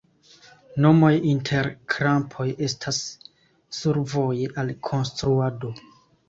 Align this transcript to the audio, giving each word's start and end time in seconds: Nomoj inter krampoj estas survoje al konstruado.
Nomoj 0.85 1.11
inter 1.31 1.69
krampoj 1.95 2.45
estas 2.69 3.03
survoje 3.81 4.49
al 4.63 4.73
konstruado. 4.91 5.73